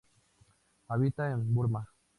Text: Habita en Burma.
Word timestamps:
Habita 0.87 1.29
en 1.29 1.53
Burma. 1.53 1.87